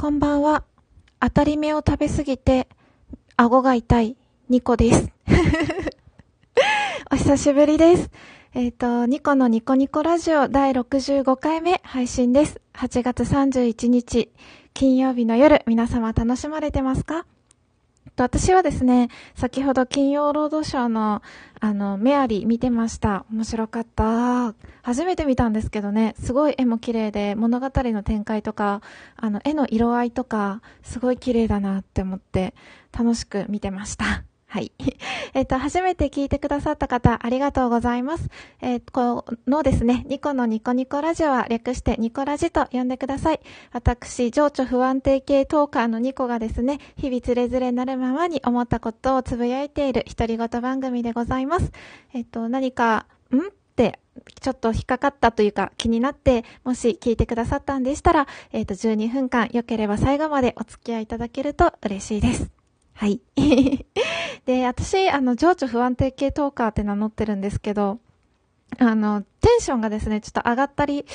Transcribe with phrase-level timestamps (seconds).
[0.00, 0.62] こんばんは。
[1.18, 2.68] 当たり目を食べすぎて、
[3.36, 4.16] 顎が痛い、
[4.48, 5.10] ニコです。
[7.10, 8.10] お久しぶりです。
[8.54, 12.60] えっ、ー、と、ニコのニコニコラジオ第65回目配信です。
[12.74, 14.30] 8月31日、
[14.72, 17.26] 金曜日の夜、皆様楽しまれてますか？
[18.16, 21.22] 私はですね、先ほど金曜ロードショーの、
[21.60, 23.24] あの、メアリー見てました。
[23.32, 24.54] 面白かった。
[24.82, 28.82] 初めて見たんですけどね、すごい絵も綺麗で、物語の展開とか、
[29.16, 32.54] あの、絵の色合いとか、すごい綺麗だなって思って、
[32.96, 34.27] 楽しく見てました。
[34.50, 34.72] はい。
[35.34, 38.30] えっ、と、初めて聞いてくださった方、ありがとうございます。
[38.62, 43.40] えー、このですね、ニコのニコニコラジオは略してニコラジと呼んでください。
[43.72, 51.70] 私、情緒不安定系トーカーのニコがですね、日々つれづれなるままに思ったことをつぶやいている独り言番組でございます。
[52.14, 53.38] えっ、と、何か、ん？
[53.38, 54.00] って
[54.40, 62.57] ちょっと引っかかったというか気になって、もし聞いてくださったんでしたら、えっ、と、12分間良ければ最後までお付き合いいただけると嬉しいです。
[62.98, 63.20] はい。
[64.44, 68.00] で、私、あの、情緒不安定系トーカーって名乗ってるんですけど、
[68.76, 71.06] あの、テンションがですね、ちょっと上がったり、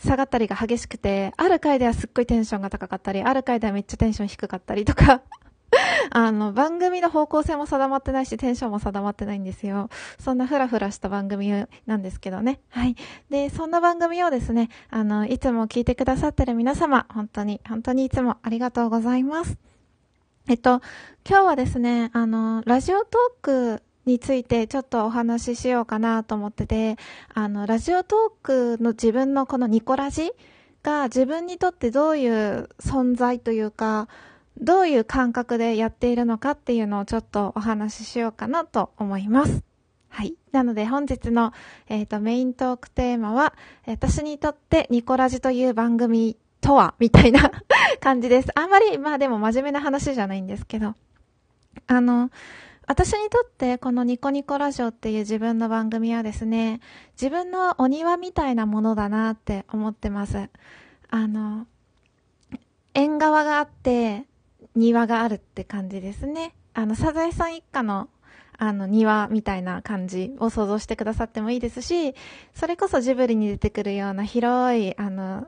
[0.00, 5.22] 下がったりが激しくて、ある回ではすっごいテンションが高かったり、ある回ではめっちゃテンション低かったりとか、
[6.10, 9.90] あの、番組の方向性も定まってないし、テンションも定まってないんですよ。
[10.18, 11.52] そんなフラフラした番組
[11.86, 12.58] なんですけどね。
[12.70, 12.96] はい。
[13.30, 19.56] で、そんな番組をですね、あの、いつも聞いてくださってる皆様、本当に、本当にいつもありがとうございます。
[20.48, 20.80] えっと、
[21.28, 26.96] 今日はですね、あの、ラジオトークについてちょっとお話ししようかなと思ってて、
[27.34, 30.32] あの、ラジオトークの自分のこのニコラジ
[30.82, 34.08] が自分にとってどういう存在というか、
[34.58, 39.62] どういう感覚でやっているのかっていうのをちょっとお話ししようかなと思います。
[40.08, 40.34] はい。
[40.52, 41.52] なので本日の、
[41.88, 43.52] えっ、ー、とメイントークテーマは、
[43.84, 46.38] 私にとってニコラジという番組
[46.68, 47.50] とはみたいな
[47.98, 48.48] 感じです。
[48.54, 50.94] あんまり、まあでも真面目な話じゃないんですけど。
[51.86, 52.30] あの、
[52.86, 56.80] 私にとってこのニコニコラジオっていう自分の番組はですね、
[57.12, 60.50] 自分のお庭みたいなものだなって思ってます。
[61.08, 61.66] あの、
[62.92, 64.26] 縁側があって
[64.74, 66.54] 庭があるって感じですね。
[66.74, 68.10] あの、サザエさん一家の
[68.58, 72.14] あの、庭みたいな感じを想像してくださってもいいですし、
[72.54, 75.46] それこそジブリに出てくるような広い、あの、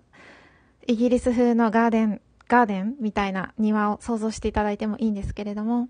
[0.86, 5.88] イギリス風のガーデン、ガーデンみたいな庭を想像していただいてもいいんですけれども、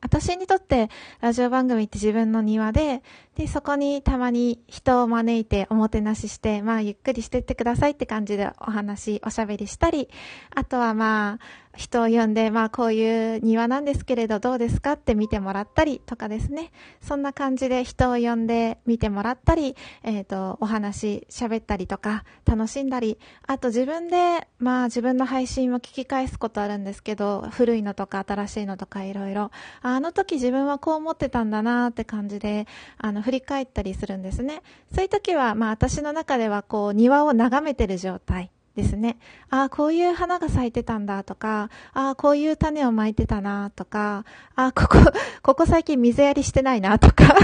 [0.00, 0.90] 私にとって
[1.20, 3.02] ラジオ番組って自分の庭で、
[3.34, 10.08] で、そこにたまに人を招いておもてなしして、まあゆっくりしてってくださいって感じでお話、おしゃべりしたり、
[10.54, 11.44] あとはまあ、
[11.76, 16.72] 人を呼んで、まあこういう庭なんですけれどどうですかって見てもらったりとかですね。
[17.00, 29.50] そんな感じで人を呼んで見てもらったり、えっ、ー、と、お話し喋ったりとか楽しんだり、あと自分で、まあ自分の配信を聞き返すことあるんですけど、古いのとか新しいのとかいろいろ、
[29.82, 32.66] あの時自分はこう思ってたんだなって感じで、
[32.98, 34.62] あの、振り返ったりするんですね。
[34.94, 38.50] そういう時は、まあ私の中ではこう庭を眺めてる状態。
[38.76, 39.18] ですね。
[39.48, 44.98] ああ、こういう花が咲いてたんだとか、ああ、こういう種をまいてたなとか、ああ、ここ、
[45.42, 47.34] ここ最近水やりしてないなとか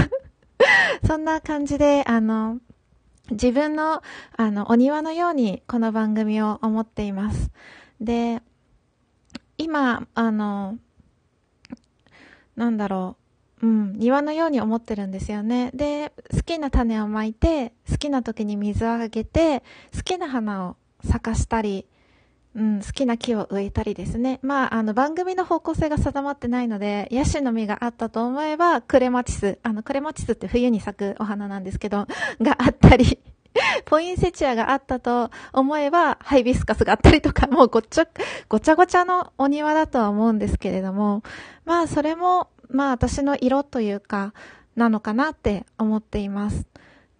[1.05, 2.59] そんな感じで、あの、
[3.31, 4.03] 自分の、
[4.37, 7.49] あの、お庭のようにこの番組を思っています。
[7.99, 8.43] で、
[9.57, 10.77] 今、あの、
[12.55, 13.17] なんだろ
[13.61, 15.71] う、うん、庭のように思ってるんですよね。
[15.73, 19.63] で、好きな種をまいて、好きな時に水をあげて、
[19.95, 21.85] 好きな花を咲かしたり、
[22.55, 24.39] うん、好きな木を植えたりですね。
[24.43, 32.05] まあ、あの、番組の方向性が定まってないので、ヤシの実があったと思えば、クレマチス、あの、クレマチスって冬に咲くお花なんですけど、
[32.41, 33.19] があったり、
[33.85, 38.07] ポインセチアがあったと思えば、ハイビスカスがあったりとか、もうごっちゃ、
[38.49, 41.23] ごちゃごちゃのお庭だとは思うんですけれども、
[41.65, 44.33] まあ、それも、まあ、私の色というか、
[44.75, 46.65] なのかなって思っています。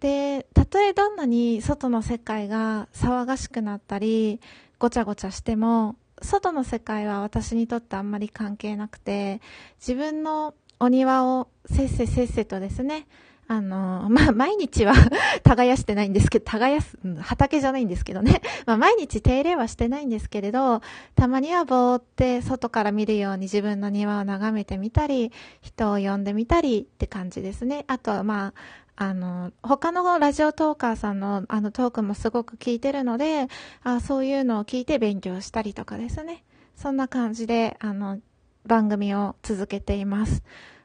[0.00, 4.40] で、とえどんなに外の世界が騒がしくなったり、
[4.80, 9.40] ごちゃごちゃしても、外の世界は私にとってあんまり関係なくて、
[9.78, 13.06] 自分のお庭をせっせせっせとですね、
[13.46, 14.94] あの、まあ、毎日は
[15.44, 18.42] 耕してないんですけど、耕す、畑じゃないんですけどね。
[18.66, 20.80] まあ、毎日手入れはしてないんですけれど、
[21.14, 25.30] たまにはぼーって外から見るように自分の庭を眺めてみたり、
[25.60, 27.84] 人を呼んでみたりって感じですね。
[27.86, 28.54] あとはまあ、
[28.96, 33.48] あの、他のラジオトーカーさんのあのトークもすごく聞いてるので、
[33.82, 36.44] あそういうのを聞いて勉強したりとかですね。
[36.76, 38.20] そんな感じで、あの、
[38.66, 40.42] 番組を続けています。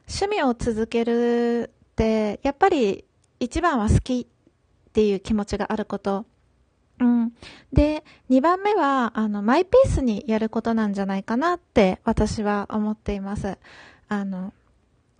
[0.08, 3.04] 趣味を続けるって、やっぱり
[3.38, 6.26] 一番は好きっていう気持ちがあること
[7.00, 7.32] うん。
[7.72, 13.58] で、2番目は、あの、マイペースにやることなんじゃないかなって私は思っています。
[14.08, 14.52] あの、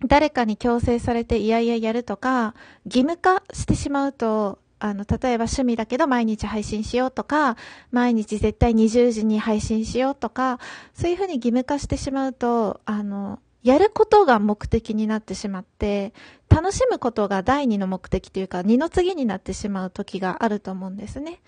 [0.05, 2.55] 誰かに強制されていやいややるとか、
[2.85, 7.55] 義務化してしまうと、あの、例えば趣味だけど毎日配信しようとか、
[7.91, 10.59] 毎日絶対20時に配信しようとか、
[10.93, 16.13] そういうふうに義務化してしまうと、あの、やることが目的になってしまって、
[16.49, 21.41] 楽しむことが第二の目的というか、二の次になってしまう時があると思うんですね。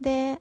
[0.00, 0.40] で、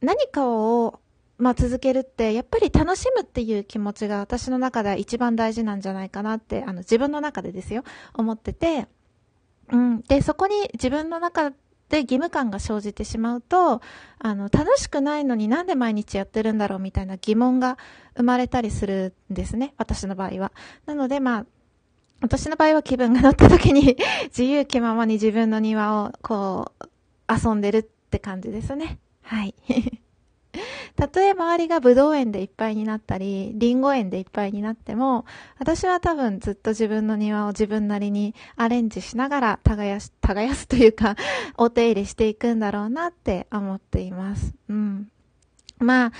[0.00, 1.00] 何かを、
[1.38, 7.82] まあ、続けるって、やっぱり楽しむっていう気持ちが私の中では一番大事なんじゃないかなって、あの、自分の中でですよ、
[8.14, 8.86] 思ってて、
[9.72, 10.02] うん。
[10.02, 11.50] で、そこに自分の中
[11.88, 13.80] で義務感が生じてしまうと、
[14.18, 17.78] あの、楽しくないのになんで毎日やってるんだろうみたいな疑問が
[18.16, 19.74] 生まれたりするんですね。
[19.76, 20.52] 私の場合は。
[20.86, 21.46] なので、まあ、
[22.20, 23.96] 私の場合は気分が乗った時に
[24.26, 26.88] 自由気ままに自分の庭をこう、
[27.28, 28.98] 遊んでるって感じですね。
[29.22, 29.54] はい。
[30.96, 35.24] たとえ周りがブドウ園でいっぱいになったり、リンゴ園でいっぱいになっても、
[35.58, 41.16] 私は多分ずっと自分の庭を自分なりにアレンジしながら耕す、耕すというか、
[41.56, 44.54] お手入れしていくんだろうなって思っています。
[44.68, 45.08] うん。
[45.78, 46.12] まあ、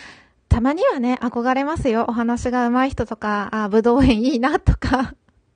[0.48, 2.06] たまにはね、憧れますよ。
[2.08, 5.14] お話が上手い人とか、あ、ブドウ園いいなとか。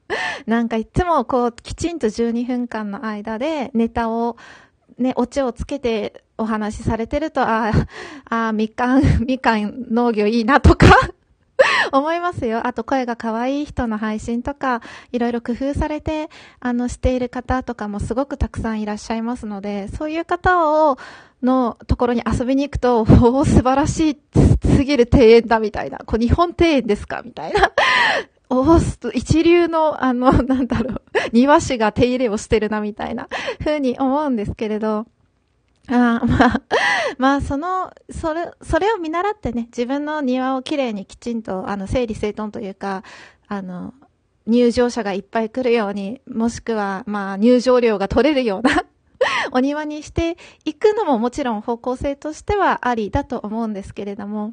[0.46, 4.36] なんかいつもこう、きちんと12分間の間でネタを
[4.98, 7.72] ね、オチをつけてお話しされてると、あ
[8.30, 10.86] あ、みかん、 みかん農業いいなとか
[11.92, 12.66] 思いますよ。
[12.66, 14.80] あと声が可愛い人の配信とか、
[15.12, 16.30] いろいろ工夫されて、
[16.60, 20.98] あの、している方とかもすごくたくさんいらっしゃいますので、そういう方を、
[21.42, 24.18] のところに遊びに行くと、おお、素晴らしい
[24.76, 25.98] すぎる庭園だみたいな。
[25.98, 27.72] こう日本庭園ですかみたいな。
[28.50, 31.02] おー、一流の、あの、なんだろう、
[31.32, 33.28] 庭師が手入れをしてるな、みたいな、
[33.60, 35.06] 風に思うんですけれど、
[35.90, 36.62] あまあ、
[37.18, 43.02] まあ、その、それ、それを見習ってね、自分の庭をきれいにきちんと、あの、整理整頓というか、
[43.48, 43.94] あの、
[44.46, 48.84] 入場者がいっぱい来るように、もしくは、まあ、入場料が取れるような
[49.52, 54.52] お庭にしていくのももちろん方向性としてはありだと思うんですけれども、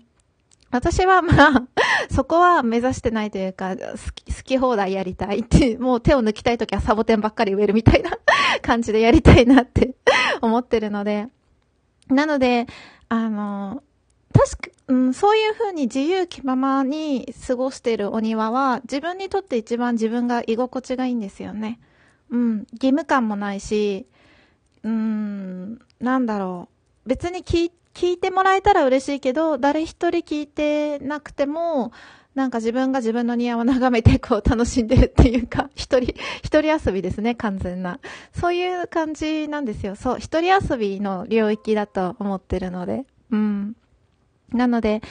[0.75, 1.67] 私はまあ、
[2.11, 3.83] そこは目指してないというか、好
[4.13, 8.11] き、好き放題やりたいって、もう手を抜きたいときはサボテンばっかり植えるみたいな
[8.61, 9.95] 感じでやりたいなって
[10.41, 11.27] 思ってるので。
[12.09, 12.67] なので、
[13.07, 13.83] あの、
[14.33, 21.79] 確か、うん、そういう風に自由気ままに過ごしているお庭は、自分にとって一番自分が居心地がいいんですよね。
[22.29, 24.07] うん、義務感もないし、
[24.83, 26.67] うん、なんだろ
[27.05, 27.09] う。
[27.09, 31.93] 別に聞い聞いてもらえたら嬉しいけど、誰一人聞いてなくても、
[32.35, 36.13] なんか自分が自分の庭を眺めてこう楽しんでるっていうか、 一人、
[36.43, 37.99] 一人遊びですね、完全な。
[38.37, 39.95] そういう感じなんですよ。
[39.95, 43.05] そう、一人遊びの領域だと思ってるので。
[43.31, 43.75] うん。
[44.51, 45.01] なので、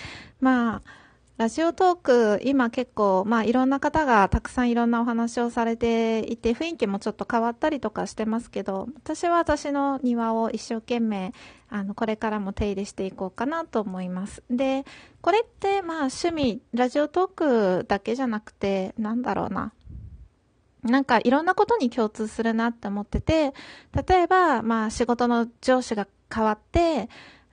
[0.40, 1.04] まあ、
[1.36, 11.32] ラジオトーク、今結構、まあいろんな方がたくさんいろんなお話をされていて、雰囲気もちょっと変わったりとかしてますけど、私は私の庭を一生懸命、
[11.74, 14.44] あの、これからも手入れしていこうかなと思います。
[14.48, 14.84] で、
[15.20, 19.72] これってまあ趣味、ラジオトークだけじゃなくて、なんだろうな。
[20.84, 23.54] なんかいろんなことに共通するなって思ってて、
[24.06, 27.08] 例えば、まあ仕事の上司が変わって、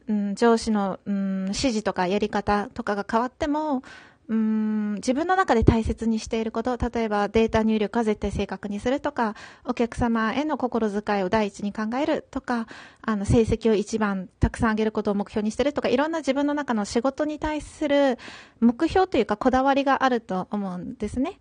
[0.07, 3.81] うん、上司の、うん、指示とかやり方とかが変わっても、
[4.31, 9.35] うん、自分の中で大切にしていること、例えばデータ入力は絶対正確にするとか、
[9.65, 12.65] お客様への心遣いを第一に考えるとか、
[13.01, 18.17] あの、成績を一番たくさん上げることを目標にしてるとか、いろんな自分の中の仕事に対する
[18.61, 21.37] 目標というかこだわりがあると思うんですね。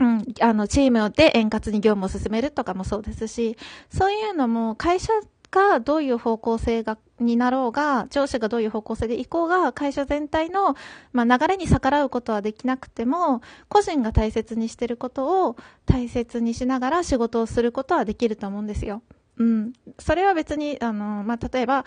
[0.00, 3.58] うん、あの、チームで円滑に業務を進めるとかもそうですし、
[3.90, 5.12] そういうのも会社
[5.50, 10.76] がどういう方向性が、になろうが、上司がどういう方向性で行こうが、会社全体の、
[11.12, 15.56] まあ、流れに逆らうことはできなくても、個人が大切にしてることを
[15.86, 19.02] 大切にしながら仕事をすることはできると思うんですよ。
[19.38, 19.72] うん。
[19.98, 21.84] それは別に、あの、まあ、例えば、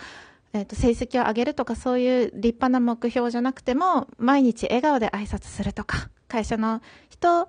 [0.54, 7.48] えっ、ー、と、成績を上げるとかそういう立派な目標じゃなくても、毎日笑顔で挨拶するとか、会社の人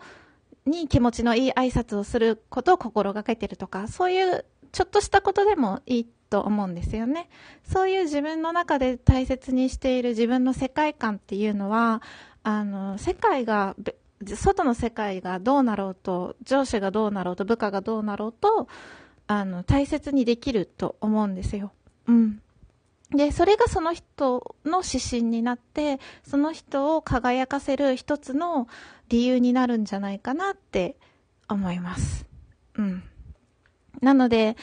[0.67, 7.29] に気持ちのいい挨拶をすることを心がけてるとか、そういうちょっとしたことでもいいと思うんですよね。
[7.63, 12.03] そういう自分の中で大切にしている自分の世界観っていうのは、
[12.43, 13.77] あの、世界が、
[14.25, 18.67] 外の世界がどうなろうと、上司がどうなろうと、部下がどうなろうと、
[19.27, 21.73] あの、大切にできると思うんですよ。
[22.07, 22.41] うん。
[23.11, 28.69] で、それがその人の指針になって、その人を輝かせる一つの
[29.09, 30.97] 理由になるんじゃないかなって
[31.49, 32.27] 思います。
[32.79, 33.03] うん。
[34.01, 34.57] なので、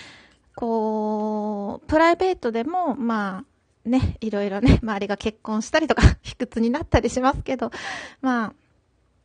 [0.55, 7.71] こう、プライベートでも、まあ、ね、いろいろね、 周りが結婚したりとか、 卑屈になったりしますけど、
[8.21, 8.53] ま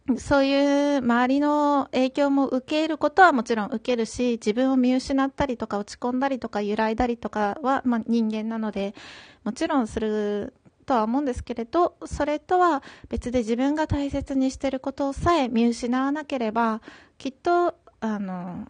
[0.09, 8.95] あ、そういう周りの影響も受けることはもちろん受けるし、自分を見失ったりとか落ち込んだりとか揺らいだりとかは、まあ人間なので、
[9.45, 10.53] もちろんする
[10.85, 16.83] とは思うんですけれど、それとは別で自分が大切にしていることさえ見失わなければ、
[17.17, 18.69] きっと、あの、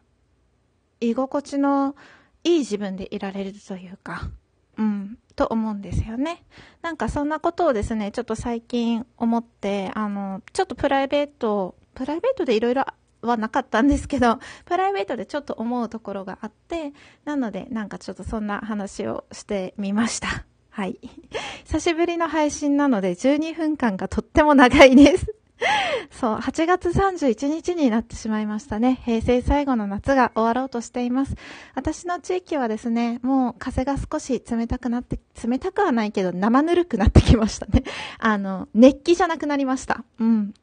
[1.08, 1.96] 居心地の
[2.44, 4.30] いい自分でいられるというか、
[4.76, 6.44] うん、と思うんですよね。
[6.82, 12.84] なんかそんなことをですね、ちょっと最近思って、あの、ちょっとプライベート、プライベートでいろいろ
[13.22, 16.92] はなかったんですけど、 プライベートでちょっと思うところがあって、
[17.24, 20.44] なのでなんかちょっとそんな話をしてみました。
[20.70, 20.98] はい。
[21.64, 25.34] 久しぶりの配信なので12分間がとっても長いです。
[26.10, 29.00] そう、8月31日になってしまいましたね。
[29.04, 31.34] 平成最後の夏が終わろうとしています。
[31.74, 37.84] 私の地域はですね、もう風が少し冷たくなって、冷たくはないけど生ぬるくなってきましたね。
[38.18, 40.04] あの、熱気じゃなくなりました。
[40.18, 40.54] うん。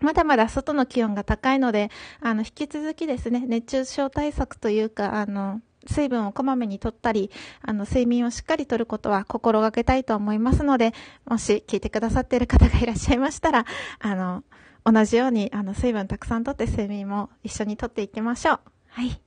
[0.00, 10.92] まだまだ外の気温が高いので、あの、引き続きですね、熱中症対策というか、あの、水分をこまめにとったり、あの、睡眠をしっかりとることは心がけたいと思いますので、
[11.26, 13.66] もし聞いてくださっている方がいらっしゃいましたら、
[13.98, 14.44] あの、
[14.84, 18.60] 同じように、あの、水分たくさんとって睡眠も一緒にとっていきましょう。
[18.88, 19.20] はい。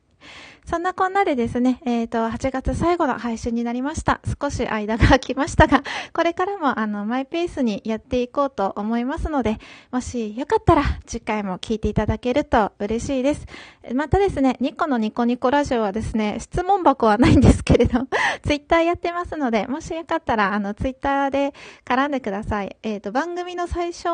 [0.65, 4.20] そんなこんなでですね、えっ、ー、と、8月最後の配信になりました。
[4.41, 9.60] 少し間が空きましたが、 これからもあの、マイペースにやっていこうと思いますので、
[9.91, 13.46] もしよかったら次回も聞いていただけると嬉しいです。
[13.94, 18.08] またですね、ニコのニコニコラジオはですね、質問箱はないんですけれど、
[18.44, 21.53] ツイッターやってますので、もしよかったら、あの、ツイッターで
[21.86, 22.75] 絡んでください。
[22.82, 24.10] えっ、ー、と、番組の最初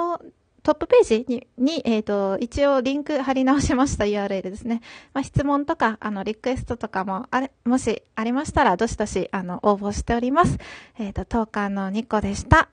[0.64, 4.82] トップページに、にえっ、ー、と、一応リンク貼り直しました URL ですね。
[5.14, 10.58] まあ、質問とか、あの、リクエストとかも、あれ、もしありましたら、どしどし、あの、応募しております。
[11.00, 12.70] えっ、ー、と、トーカーのニコでした。